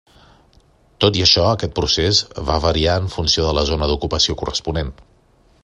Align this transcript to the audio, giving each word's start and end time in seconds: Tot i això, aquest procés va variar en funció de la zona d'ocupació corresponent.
Tot 1.03 1.19
i 1.19 1.25
això, 1.25 1.43
aquest 1.49 1.75
procés 1.79 2.21
va 2.49 2.57
variar 2.65 2.97
en 3.03 3.13
funció 3.17 3.45
de 3.49 3.53
la 3.59 3.67
zona 3.71 3.91
d'ocupació 3.93 4.37
corresponent. 4.41 4.91